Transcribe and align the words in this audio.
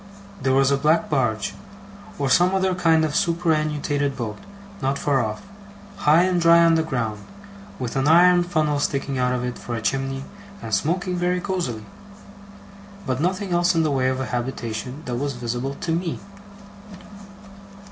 There 0.41 0.53
was 0.55 0.71
a 0.71 0.77
black 0.77 1.11
barge, 1.11 1.53
or 2.17 2.27
some 2.27 2.55
other 2.55 2.73
kind 2.73 3.05
of 3.05 3.15
superannuated 3.15 4.17
boat, 4.17 4.39
not 4.81 4.97
far 4.97 5.23
off, 5.23 5.43
high 5.97 6.23
and 6.23 6.41
dry 6.41 6.65
on 6.65 6.73
the 6.73 6.81
ground, 6.81 7.23
with 7.77 7.95
an 7.95 8.07
iron 8.07 8.41
funnel 8.41 8.79
sticking 8.79 9.19
out 9.19 9.31
of 9.31 9.43
it 9.43 9.59
for 9.59 9.75
a 9.75 9.79
chimney 9.83 10.25
and 10.59 10.73
smoking 10.73 11.17
very 11.17 11.39
cosily; 11.39 11.85
but 13.05 13.21
nothing 13.21 13.51
else 13.53 13.75
in 13.75 13.83
the 13.83 13.91
way 13.91 14.09
of 14.09 14.19
a 14.19 14.25
habitation 14.25 15.03
that 15.05 15.17
was 15.17 15.33
visible 15.35 15.75
to 15.81 15.91
me. 15.91 16.19